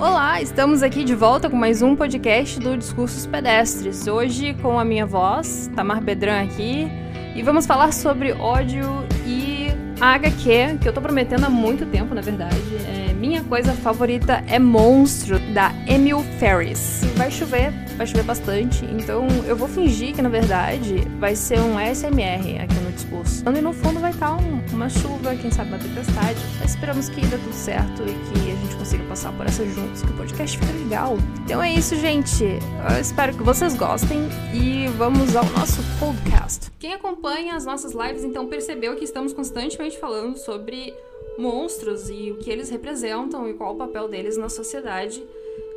[0.00, 4.06] Olá, estamos aqui de volta com mais um podcast do Discursos Pedestres.
[4.06, 6.88] Hoje com a minha voz, Tamar Bedran aqui,
[7.36, 8.86] e vamos falar sobre ódio
[9.26, 9.66] e
[10.00, 12.56] a HQ, que eu tô prometendo há muito tempo, na verdade.
[12.88, 17.02] É, minha coisa favorita é Monstro, da Emil Ferris.
[17.16, 21.74] Vai chover, vai chover bastante, então eu vou fingir que, na verdade, vai ser um
[21.78, 23.44] SMR aqui no discurso.
[23.46, 26.40] E no fundo vai estar um, uma chuva, quem sabe uma tempestade.
[26.58, 30.00] Mas esperamos que dê tudo certo e que a gente consiga passar por essa juntos,
[30.00, 31.18] que o podcast fica legal.
[31.44, 32.44] Então é isso, gente.
[32.44, 34.18] Eu espero que vocês gostem
[34.54, 36.70] e vamos ao nosso podcast.
[36.78, 40.94] Quem acompanha as nossas lives, então, percebeu que estamos constantemente falando sobre
[41.38, 45.22] monstros e o que eles representam e qual o papel deles na sociedade.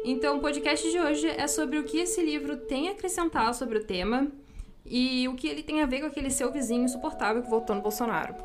[0.05, 3.77] Então, o podcast de hoje é sobre o que esse livro tem a acrescentar sobre
[3.77, 4.27] o tema
[4.85, 7.81] e o que ele tem a ver com aquele seu vizinho insuportável que votou no
[7.81, 8.35] Bolsonaro.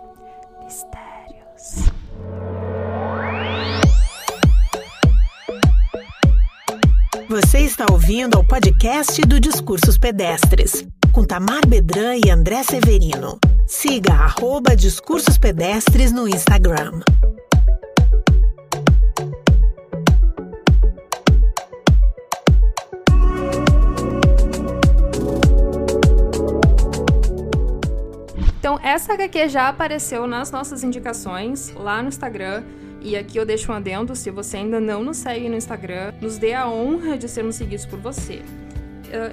[0.63, 1.91] Mistérios.
[7.29, 13.39] Você está ouvindo ao podcast do Discursos Pedestres, com Tamar Bedran e André Severino.
[13.71, 17.03] Siga arroba Discursos Pedestres no Instagram.
[28.59, 32.63] Então, essa HQ já apareceu nas nossas indicações lá no Instagram.
[33.03, 36.39] E aqui eu deixo um adendo: se você ainda não nos segue no Instagram, nos
[36.39, 38.43] dê a honra de sermos seguidos por você.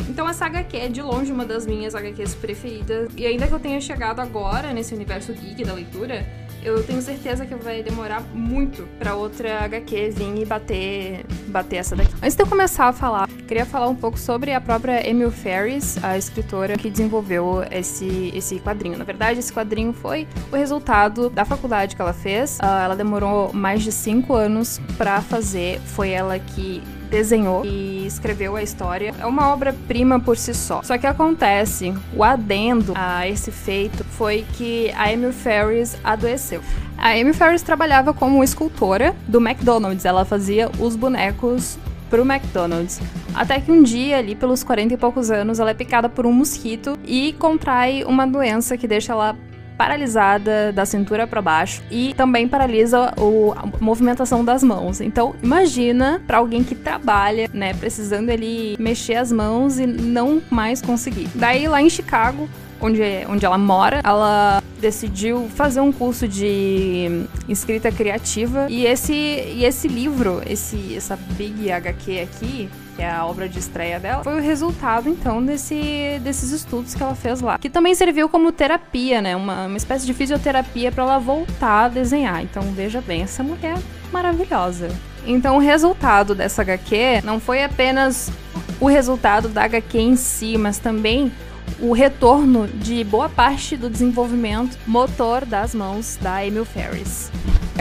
[0.10, 3.10] Então essa HQ é de longe uma das minhas HQs preferidas.
[3.18, 6.26] E ainda que eu tenha chegado agora nesse universo geek da leitura,
[6.66, 11.96] eu tenho certeza que vai demorar muito para outra HQ vir e bater, bater essa
[11.96, 12.12] daqui.
[12.16, 16.04] Antes de eu começar a falar, queria falar um pouco sobre a própria Emil Ferris,
[16.04, 18.98] a escritora que desenvolveu esse, esse quadrinho.
[18.98, 22.58] Na verdade, esse quadrinho foi o resultado da faculdade que ela fez.
[22.58, 25.80] Uh, ela demorou mais de cinco anos para fazer.
[25.82, 29.14] Foi ela que desenhou e escreveu a história.
[29.20, 30.82] É uma obra-prima por si só.
[30.84, 36.62] Só que acontece, o adendo a esse feito foi que a Emil Ferris adoeceu.
[36.98, 40.06] A Emil Ferris trabalhava como escultora do McDonald's.
[40.06, 41.78] Ela fazia os bonecos
[42.10, 43.00] pro McDonald's.
[43.34, 46.32] Até que um dia, ali pelos 40 e poucos anos, ela é picada por um
[46.32, 49.36] mosquito e contrai uma doença que deixa ela
[49.78, 55.02] paralisada da cintura para baixo e também paralisa o, a movimentação das mãos.
[55.02, 60.82] Então, imagina para alguém que trabalha, né, precisando ele mexer as mãos e não mais
[60.82, 61.30] conseguir.
[61.36, 62.50] Daí lá em Chicago,
[62.82, 69.64] onde, onde ela mora, ela decidiu fazer um curso de escrita criativa e esse e
[69.64, 74.38] esse livro, esse essa Big HQ aqui, que é a obra de estreia dela, foi
[74.38, 77.58] o resultado, então, desse, desses estudos que ela fez lá.
[77.58, 79.36] Que também serviu como terapia, né?
[79.36, 82.42] Uma, uma espécie de fisioterapia para ela voltar a desenhar.
[82.42, 83.78] Então, veja bem, essa mulher
[84.12, 84.90] maravilhosa.
[85.28, 88.32] Então, o resultado dessa HQ não foi apenas
[88.80, 91.32] o resultado da HQ em si, mas também
[91.80, 97.32] o retorno de boa parte do desenvolvimento motor das mãos da Emil Ferris.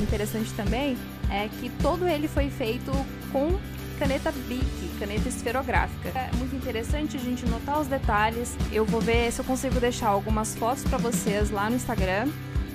[0.03, 0.97] Interessante também
[1.31, 2.93] é que todo ele foi feito
[3.33, 3.59] com
[3.99, 6.09] caneta Bic, caneta esferográfica.
[6.11, 8.57] É muito interessante a gente notar os detalhes.
[8.73, 12.29] Eu vou ver se eu consigo deixar algumas fotos para vocês lá no Instagram,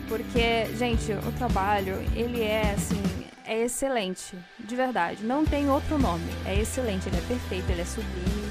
[0.08, 3.02] porque, gente, o trabalho, ele é assim,
[3.46, 5.24] é excelente, de verdade.
[5.24, 6.26] Não tem outro nome.
[6.46, 8.49] É excelente, ele é perfeito, ele é sublime.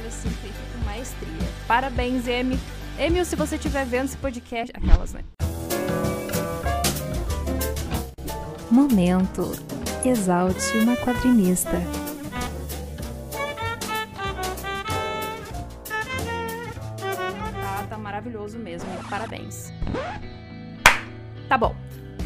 [0.00, 1.48] Trabalho assim feito com maestria.
[1.66, 2.58] Parabéns, Emi.
[2.98, 5.22] Emil, se você estiver vendo esse podcast, aquelas, né?
[8.70, 9.52] Momento
[10.04, 11.72] exalte uma quadrinista.
[17.52, 18.88] Tá, tá maravilhoso mesmo.
[19.08, 19.72] Parabéns.
[21.48, 21.74] Tá bom.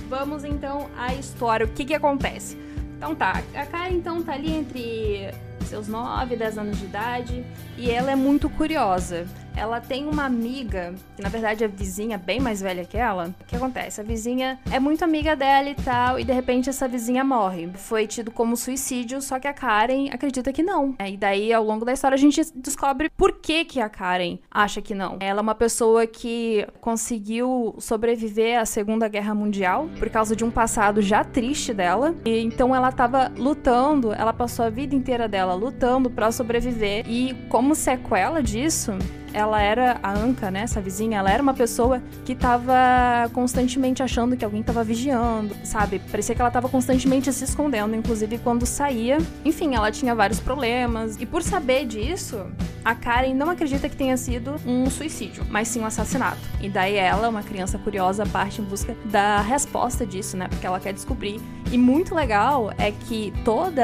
[0.08, 1.66] Vamos então à história.
[1.66, 2.56] O que que acontece?
[2.96, 5.30] Então tá, a Karen então tá ali entre
[5.64, 7.44] seus 9, 10 anos de idade
[7.76, 9.26] e ela é muito curiosa
[9.56, 13.34] ela tem uma amiga, que na verdade é vizinha bem mais velha que ela.
[13.40, 14.00] O que acontece?
[14.00, 17.70] A vizinha é muito amiga dela e tal, e de repente essa vizinha morre.
[17.74, 20.94] Foi tido como suicídio, só que a Karen acredita que não.
[21.06, 24.80] E daí, ao longo da história, a gente descobre por que, que a Karen acha
[24.82, 25.18] que não.
[25.20, 30.50] Ela é uma pessoa que conseguiu sobreviver à Segunda Guerra Mundial por causa de um
[30.50, 32.14] passado já triste dela.
[32.24, 37.04] E então ela tava lutando, ela passou a vida inteira dela lutando para sobreviver.
[37.08, 38.92] E como sequela disso,
[39.34, 44.36] ela era a Anka, né, essa vizinha, ela era uma pessoa que tava constantemente achando
[44.36, 45.98] que alguém tava vigiando, sabe?
[46.10, 49.18] Parecia que ela tava constantemente se escondendo, inclusive quando saía.
[49.44, 51.16] Enfim, ela tinha vários problemas.
[51.20, 52.46] E por saber disso,
[52.84, 56.38] a Karen não acredita que tenha sido um suicídio, mas sim um assassinato.
[56.60, 60.46] E daí ela, uma criança curiosa, parte em busca da resposta disso, né?
[60.48, 61.40] Porque ela quer descobrir.
[61.72, 63.80] E muito legal é que todo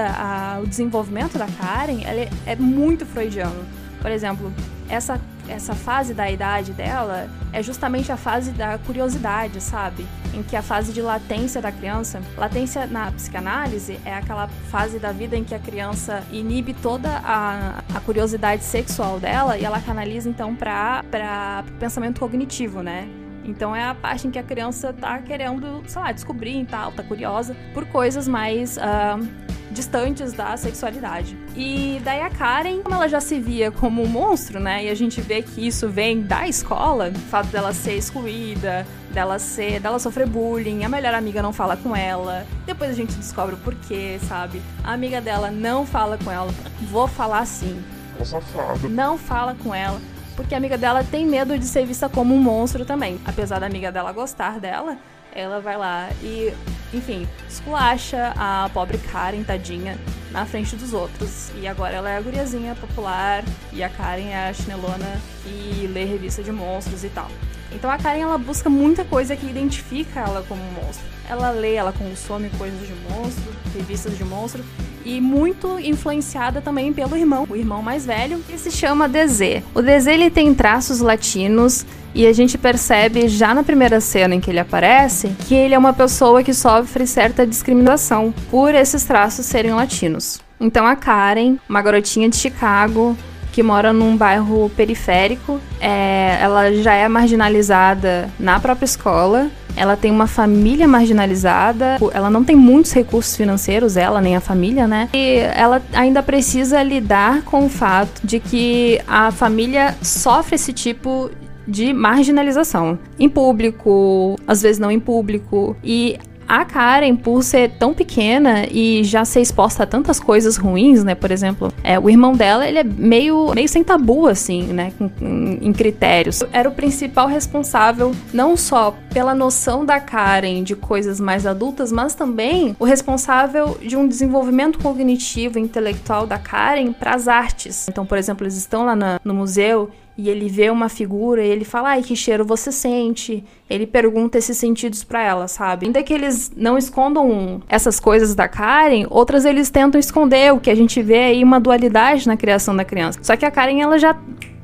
[0.62, 2.02] o desenvolvimento da Karen
[2.46, 3.66] é muito freudiano.
[4.00, 4.52] Por exemplo,
[4.88, 5.20] essa,
[5.50, 10.06] essa fase da idade dela é justamente a fase da curiosidade, sabe?
[10.32, 15.12] Em que a fase de latência da criança, latência na psicanálise é aquela fase da
[15.12, 20.28] vida em que a criança inibe toda a, a curiosidade sexual dela e ela canaliza
[20.28, 23.08] então para o pensamento cognitivo, né?
[23.44, 26.92] Então é a parte em que a criança tá querendo, sei lá, descobrir e tal,
[26.92, 31.36] tá curiosa por coisas mais uh, distantes da sexualidade.
[31.56, 34.84] E daí a Karen, como ela já se via como um monstro, né?
[34.84, 39.38] E a gente vê que isso vem da escola, o fato dela ser excluída, dela
[39.38, 42.46] ser, dela sofrer bullying, a melhor amiga não fala com ela.
[42.66, 44.60] Depois a gente descobre o porquê, sabe?
[44.82, 46.52] A amiga dela não fala com ela.
[46.90, 47.82] Vou falar sim.
[48.24, 48.86] Safada.
[48.88, 49.98] Não fala com ela
[50.40, 53.20] porque a amiga dela tem medo de ser vista como um monstro também.
[53.26, 54.96] Apesar da amiga dela gostar dela,
[55.34, 56.50] ela vai lá e,
[56.92, 59.98] enfim, esculacha a pobre Karen, tadinha,
[60.30, 61.50] na frente dos outros.
[61.60, 66.04] E agora ela é a guriazinha popular e a Karen é a chinelona e lê
[66.04, 67.28] revista de monstros e tal.
[67.72, 71.06] Então a Karen ela busca muita coisa que identifica ela como um monstro.
[71.28, 74.64] Ela lê, ela consome coisas de monstro, revistas de monstro
[75.04, 79.62] e muito influenciada também pelo irmão, o irmão mais velho, que se chama DZ.
[79.74, 84.40] O DZ ele tem traços latinos e a gente percebe já na primeira cena em
[84.40, 89.46] que ele aparece que ele é uma pessoa que sofre certa discriminação por esses traços
[89.46, 90.40] serem latinos.
[90.60, 93.16] Então a Karen, uma garotinha de Chicago,
[93.52, 95.60] que mora num bairro periférico.
[95.80, 99.50] É, ela já é marginalizada na própria escola.
[99.76, 104.86] Ela tem uma família marginalizada, ela não tem muitos recursos financeiros, ela nem a família,
[104.86, 105.08] né?
[105.14, 111.30] E ela ainda precisa lidar com o fato de que a família sofre esse tipo
[111.70, 115.76] de marginalização em público, às vezes não em público.
[115.82, 116.18] E
[116.50, 121.14] a Karen, por ser tão pequena e já ser exposta a tantas coisas ruins, né?
[121.14, 124.92] Por exemplo, é, o irmão dela, ele é meio, meio sem tabu, assim, né?
[125.20, 126.42] Em, em critérios.
[126.52, 132.16] Era o principal responsável, não só pela noção da Karen de coisas mais adultas, mas
[132.16, 137.86] também o responsável de um desenvolvimento cognitivo e intelectual da Karen para as artes.
[137.88, 141.48] Então, por exemplo, eles estão lá na, no museu e ele vê uma figura e
[141.48, 143.42] ele fala, ai, que cheiro você sente?
[143.68, 145.86] Ele pergunta esses sentidos para ela, sabe?
[145.86, 150.70] Ainda que eles não escondam essas coisas da Karen, outras eles tentam esconder, o que
[150.70, 153.18] a gente vê aí uma dualidade na criação da criança.
[153.22, 154.14] Só que a Karen, ela já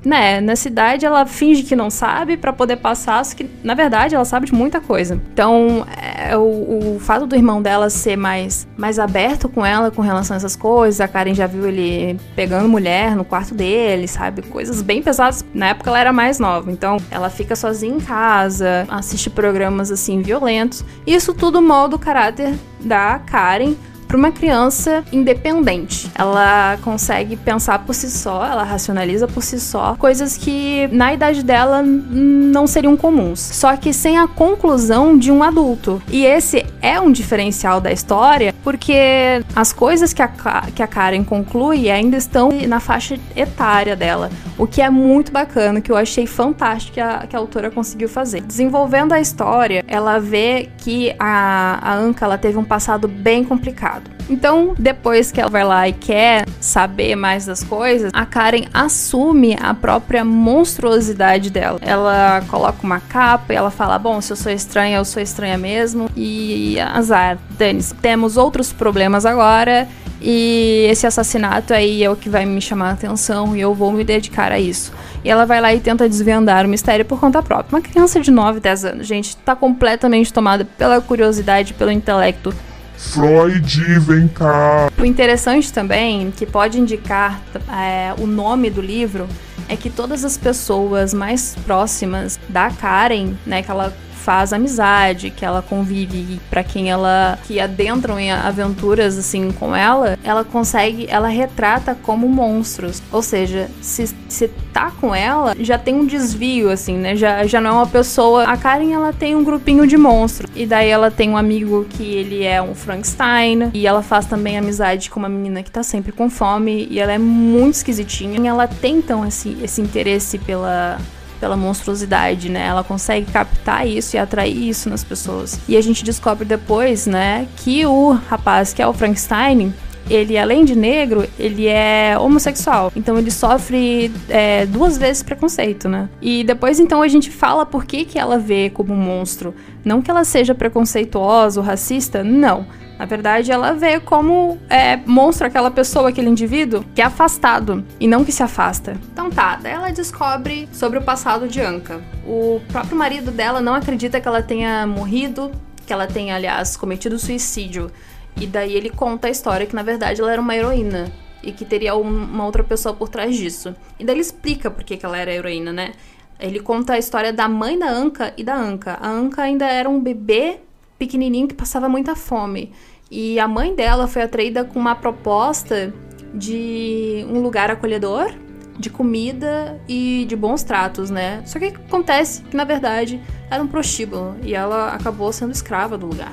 [0.06, 4.24] né, na cidade ela finge que não sabe para poder passar, que na verdade ela
[4.24, 5.20] sabe de muita coisa.
[5.32, 10.02] Então, é, o, o, fato do irmão dela ser mais, mais aberto com ela com
[10.02, 14.42] relação a essas coisas, a Karen já viu ele pegando mulher no quarto dele, sabe?
[14.42, 15.44] Coisas bem pesadas.
[15.52, 20.22] Na época ela era mais nova, então ela fica sozinha em casa, assiste programas assim
[20.22, 20.84] violentos.
[21.04, 23.74] Isso tudo molda o caráter da Karen
[24.06, 26.10] para uma criança independente.
[26.14, 31.42] Ela consegue pensar por si só, ela racionaliza por si só coisas que na idade
[31.42, 36.02] dela não seriam comuns, só que sem a conclusão de um adulto.
[36.08, 40.28] E esse é um diferencial da história, porque as coisas que a,
[40.74, 45.80] que a Karen conclui ainda estão na faixa etária dela, o que é muito bacana,
[45.80, 48.40] que eu achei fantástico que a, que a autora conseguiu fazer.
[48.40, 54.05] Desenvolvendo a história, ela vê que a, a Anka ela teve um passado bem complicado.
[54.28, 59.56] Então, depois que ela vai lá e quer saber mais das coisas, a Karen assume
[59.60, 61.78] a própria monstruosidade dela.
[61.80, 65.56] Ela coloca uma capa e ela fala: Bom, se eu sou estranha, eu sou estranha
[65.56, 66.10] mesmo.
[66.16, 69.88] E azar, Danis, temos outros problemas agora.
[70.20, 73.92] E esse assassinato aí é o que vai me chamar a atenção e eu vou
[73.92, 74.92] me dedicar a isso.
[75.22, 77.76] E ela vai lá e tenta desvendar o mistério por conta própria.
[77.76, 82.52] Uma criança de 9, 10 anos, gente, tá completamente tomada pela curiosidade, pelo intelecto
[82.96, 84.90] Freud, vem cá.
[84.98, 89.28] O interessante também, que pode indicar é, o nome do livro,
[89.68, 93.94] é que todas as pessoas mais próximas da Karen, né, que ela
[94.26, 100.18] faz amizade, que ela convive para quem ela que adentram em aventuras assim com ela,
[100.24, 103.00] ela consegue, ela retrata como monstros.
[103.12, 107.14] Ou seja, se, se tá com ela, já tem um desvio assim, né?
[107.14, 108.42] Já, já não é uma pessoa.
[108.42, 110.50] A Karen ela tem um grupinho de monstros.
[110.56, 114.58] E daí ela tem um amigo que ele é um Frankenstein e ela faz também
[114.58, 118.40] amizade com uma menina que tá sempre com fome e ela é muito esquisitinha.
[118.40, 120.98] E ela tem então esse, esse interesse pela
[121.36, 122.66] pela monstruosidade, né?
[122.66, 125.58] Ela consegue captar isso e atrair isso nas pessoas.
[125.68, 129.72] E a gente descobre depois, né, que o rapaz que é o Frankenstein,
[130.08, 132.92] ele além de negro, ele é homossexual.
[132.94, 136.08] Então ele sofre é, duas vezes preconceito, né?
[136.22, 139.54] E depois então a gente fala por que, que ela vê como um monstro.
[139.84, 142.66] Não que ela seja preconceituosa ou racista, não
[142.98, 148.08] na verdade, ela vê como é, monstro aquela pessoa, aquele indivíduo, que é afastado e
[148.08, 148.96] não que se afasta.
[149.12, 152.00] Então tá, daí ela descobre sobre o passado de Anka.
[152.26, 155.52] O próprio marido dela não acredita que ela tenha morrido,
[155.86, 157.90] que ela tenha, aliás, cometido suicídio.
[158.36, 161.10] E daí ele conta a história que na verdade ela era uma heroína
[161.42, 163.74] e que teria uma outra pessoa por trás disso.
[163.98, 165.92] E daí ele explica por que, ela era heroína, né?
[166.38, 168.98] Ele conta a história da mãe da Anka e da Anka.
[169.00, 170.60] A Anka ainda era um bebê
[170.98, 172.72] pequenininho que passava muita fome.
[173.10, 175.92] E a mãe dela foi atraída com uma proposta
[176.34, 178.32] de um lugar acolhedor,
[178.78, 181.42] de comida e de bons tratos, né?
[181.46, 186.06] Só que acontece que na verdade era um prostíbulo e ela acabou sendo escrava do
[186.06, 186.32] lugar.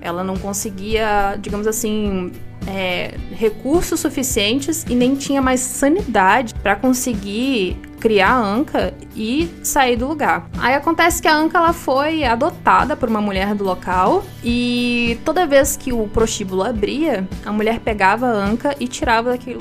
[0.00, 2.32] Ela não conseguia, digamos assim,
[2.66, 9.96] é, recursos suficientes e nem tinha mais sanidade para conseguir criar a Anka e sair
[9.96, 10.48] do lugar.
[10.58, 15.44] Aí acontece que a Anka ela foi adotada por uma mulher do local e toda
[15.44, 19.58] vez que o prostíbulo abria, a mulher pegava a Anka e tirava daquele.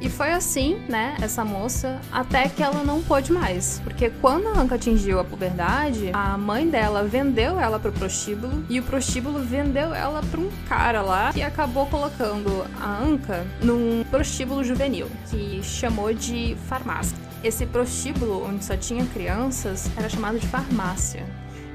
[0.00, 3.80] E foi assim, né, essa moça, até que ela não pôde mais.
[3.84, 8.80] Porque quando a Anka atingiu a puberdade, a mãe dela vendeu ela pro prostíbulo e
[8.80, 14.64] o prostíbulo vendeu ela pra um cara lá que acabou colocando a Anka num prostíbulo
[14.64, 17.27] juvenil, que chamou de farmácia.
[17.42, 21.24] Esse prostíbulo, onde só tinha crianças, era chamado de farmácia.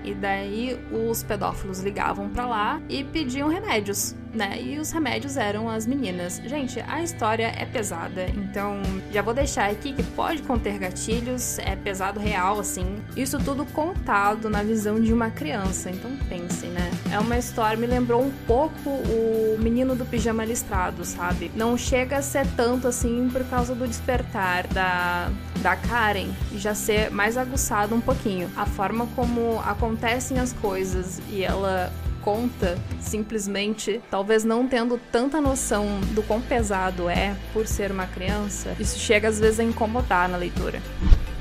[0.04, 4.60] E daí os pedófilos ligavam para lá e pediam remédios né?
[4.62, 6.42] E os remédios eram as meninas.
[6.44, 8.82] Gente, a história é pesada, então
[9.12, 12.98] já vou deixar aqui que pode conter gatilhos, é pesado real, assim.
[13.16, 16.92] Isso tudo contado na visão de uma criança, então pensem, né?
[17.12, 21.52] É uma história, me lembrou um pouco o menino do pijama listrado, sabe?
[21.56, 25.30] Não chega a ser tanto assim por causa do despertar da,
[25.62, 28.50] da Karen já ser mais aguçado um pouquinho.
[28.56, 29.60] A forma como
[29.94, 37.08] acontecem as coisas e ela conta, simplesmente, talvez não tendo tanta noção do quão pesado
[37.08, 40.82] é por ser uma criança, isso chega às vezes a incomodar na leitura.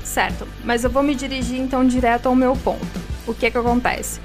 [0.03, 2.85] Certo, mas eu vou me dirigir então direto ao meu ponto.
[3.25, 4.19] O que é que acontece?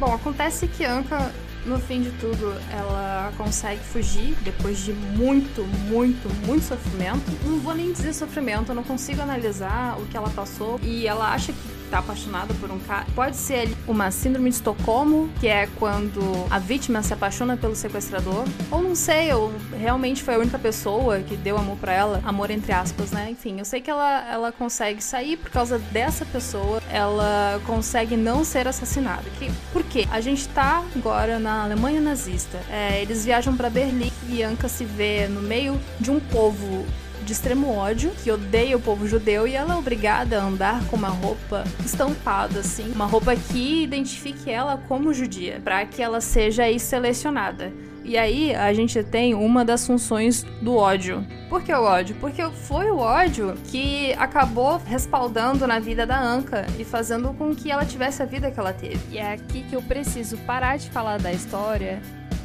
[0.00, 1.30] Bom, acontece que Anka
[1.66, 7.30] no fim de tudo, ela consegue fugir depois de muito, muito, muito sofrimento.
[7.44, 10.80] Não vou nem dizer sofrimento, eu não consigo analisar o que ela passou.
[10.82, 13.06] E ela acha que tá apaixonada por um cara.
[13.14, 18.44] Pode ser uma síndrome de Estocolmo, que é quando a vítima se apaixona pelo sequestrador.
[18.70, 22.22] Ou não sei, ou realmente foi a única pessoa que deu amor para ela.
[22.24, 23.28] Amor entre aspas, né?
[23.30, 26.82] Enfim, eu sei que ela, ela consegue sair por causa dessa pessoa.
[26.90, 29.24] Ela consegue não ser assassinada.
[29.38, 30.06] Que, por quê?
[30.10, 32.58] A gente tá agora na Alemanha nazista.
[32.70, 36.86] É, eles viajam para Berlim e Anka se vê no meio de um povo
[37.28, 40.96] de extremo ódio, que odeia o povo judeu, e ela é obrigada a andar com
[40.96, 46.62] uma roupa estampada, assim, uma roupa que identifique ela como judia, para que ela seja
[46.62, 47.70] aí selecionada.
[48.02, 51.22] E aí a gente tem uma das funções do ódio.
[51.50, 52.16] Por que o ódio?
[52.18, 57.70] Porque foi o ódio que acabou respaldando na vida da Anka e fazendo com que
[57.70, 59.00] ela tivesse a vida que ela teve.
[59.10, 62.00] E é aqui que eu preciso parar de falar da história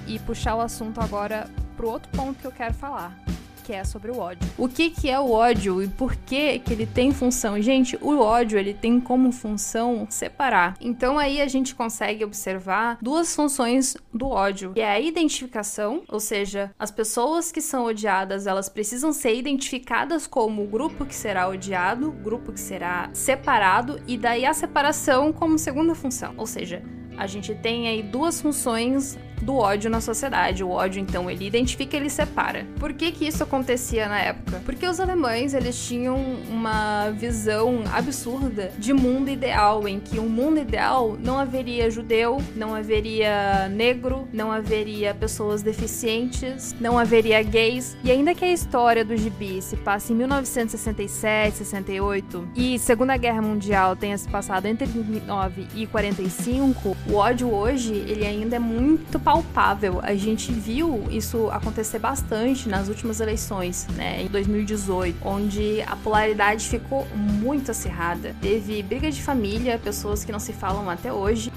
[0.06, 1.48] e puxar o assunto agora
[1.78, 3.18] pro outro ponto que eu quero falar
[3.64, 4.48] que é sobre o ódio.
[4.58, 7.60] O que, que é o ódio e por que, que ele tem função?
[7.62, 10.76] Gente, o ódio ele tem como função separar.
[10.82, 16.20] Então aí a gente consegue observar duas funções do ódio, que é a identificação, ou
[16.20, 21.48] seja, as pessoas que são odiadas, elas precisam ser identificadas como o grupo que será
[21.48, 26.34] odiado, grupo que será separado e daí a separação como segunda função.
[26.38, 26.84] Ou seja,
[27.18, 30.64] a gente tem aí duas funções do ódio na sociedade.
[30.64, 32.66] O ódio, então, ele identifica e ele separa.
[32.80, 34.62] Por que que isso acontecia na época?
[34.66, 36.18] Porque os alemães, eles tinham
[36.50, 42.74] uma visão absurda de mundo ideal, em que um mundo ideal não haveria judeu, não
[42.74, 47.96] haveria negro, não haveria pessoas deficientes, não haveria gays.
[48.04, 53.42] E ainda que a história do gibi se passe em 1967, 68 e Segunda Guerra
[53.42, 59.20] Mundial tenha se passado entre 39 e 45, o ódio hoje, ele ainda é muito
[59.34, 60.00] palpável.
[60.04, 66.68] A gente viu isso acontecer bastante nas últimas eleições, né, em 2018, onde a polaridade
[66.70, 68.36] ficou muito acirrada.
[68.40, 71.52] Teve briga de família, pessoas que não se falam até hoje.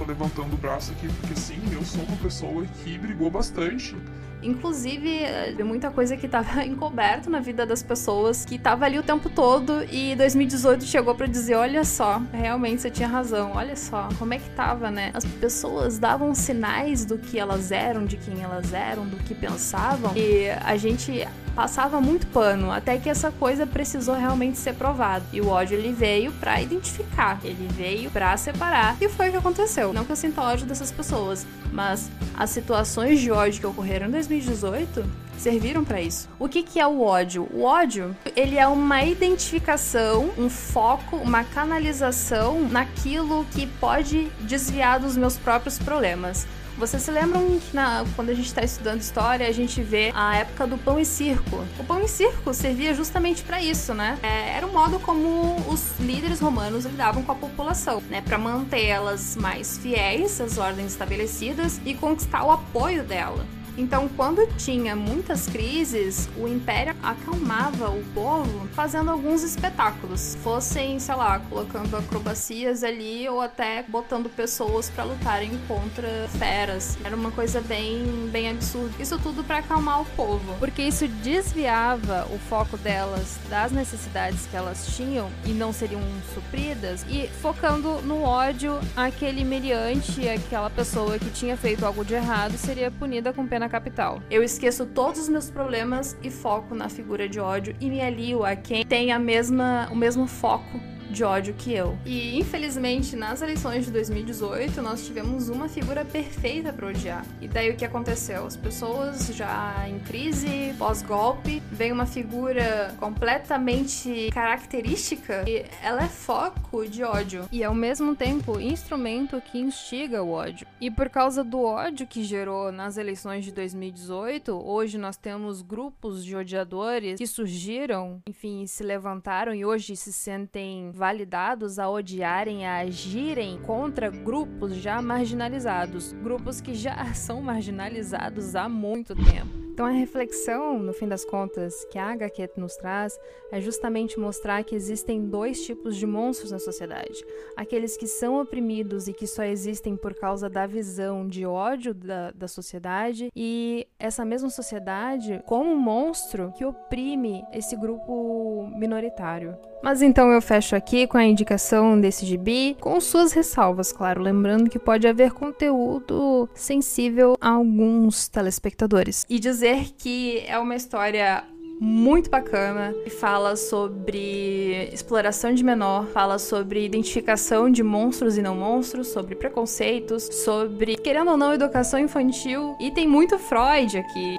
[0.00, 3.94] Tô levantando o braço aqui porque sim, eu sou uma pessoa que brigou bastante
[4.42, 9.02] Inclusive, é muita coisa que tava encoberto na vida das pessoas, que tava ali o
[9.02, 14.08] tempo todo e 2018 chegou para dizer, olha só, realmente você tinha razão, olha só,
[14.18, 15.10] como é que tava, né?
[15.12, 20.12] As pessoas davam sinais do que elas eram, de quem elas eram, do que pensavam,
[20.16, 25.24] e a gente passava muito pano, até que essa coisa precisou realmente ser provada.
[25.32, 28.96] E o ódio ele veio para identificar, ele veio para separar.
[29.00, 29.92] E foi o que aconteceu.
[29.92, 34.10] Não que eu sinta ódio dessas pessoas, mas as situações de ódio que ocorreram em
[34.10, 35.04] 2018
[35.40, 36.28] serviram para isso.
[36.38, 37.48] O que, que é o ódio?
[37.52, 45.16] O ódio, ele é uma identificação, um foco, uma canalização naquilo que pode desviar dos
[45.16, 46.46] meus próprios problemas.
[46.80, 50.66] Vocês se lembram na, quando a gente está estudando história, a gente vê a época
[50.66, 51.62] do pão e circo.
[51.78, 54.18] O pão e circo servia justamente para isso, né?
[54.22, 58.22] É, era o modo como os líderes romanos lidavam com a população, né?
[58.22, 63.44] Para mantê-las mais fiéis às ordens estabelecidas e conquistar o apoio dela.
[63.80, 71.14] Então, quando tinha muitas crises, o império acalmava o povo fazendo alguns espetáculos, fossem, sei
[71.14, 76.98] lá, colocando acrobacias ali ou até botando pessoas para lutarem contra feras.
[77.02, 79.02] Era uma coisa bem, bem absurda.
[79.02, 84.56] Isso tudo para acalmar o povo, porque isso desviava o foco delas das necessidades que
[84.56, 86.02] elas tinham e não seriam
[86.34, 92.58] supridas e focando no ódio, aquele meriante, aquela pessoa que tinha feito algo de errado
[92.58, 94.22] seria punida com pena capital.
[94.30, 98.44] Eu esqueço todos os meus problemas e foco na figura de ódio e me alio
[98.44, 100.80] a quem tem a mesma, o mesmo foco
[101.10, 101.98] de ódio que eu.
[102.06, 107.26] E infelizmente, nas eleições de 2018, nós tivemos uma figura perfeita para odiar.
[107.40, 108.46] E daí o que aconteceu?
[108.46, 116.86] As pessoas já em crise, pós-golpe, vem uma figura completamente característica e ela é foco
[116.86, 117.48] de ódio.
[117.50, 120.66] E ao mesmo tempo, instrumento que instiga o ódio.
[120.80, 126.24] E por causa do ódio que gerou nas eleições de 2018, hoje nós temos grupos
[126.24, 132.80] de odiadores que surgiram, enfim, se levantaram e hoje se sentem validados a odiarem, a
[132.80, 139.48] agirem contra grupos já marginalizados, grupos que já são marginalizados há muito tempo.
[139.72, 143.18] Então a reflexão, no fim das contas, que a HQ nos traz
[143.50, 147.24] é justamente mostrar que existem dois tipos de monstros na sociedade:
[147.56, 152.30] aqueles que são oprimidos e que só existem por causa da visão de ódio da,
[152.32, 159.56] da sociedade, e essa mesma sociedade como um monstro que oprime esse grupo minoritário.
[159.82, 164.68] Mas então eu fecho aqui com a indicação desse gibi, com suas ressalvas, claro, lembrando
[164.68, 169.24] que pode haver conteúdo sensível a alguns telespectadores.
[169.28, 171.44] E dizer que é uma história
[171.80, 178.54] muito bacana que fala sobre exploração de menor, fala sobre identificação de monstros e não
[178.54, 184.36] monstros, sobre preconceitos, sobre, querendo ou não, educação infantil e tem muito Freud aqui.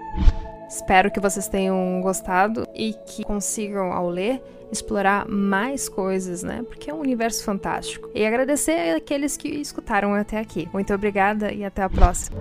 [0.72, 6.64] Espero que vocês tenham gostado e que consigam, ao ler, explorar mais coisas, né?
[6.66, 8.10] Porque é um universo fantástico.
[8.16, 10.70] E agradecer àqueles que escutaram até aqui.
[10.72, 12.38] Muito obrigada e até a próxima.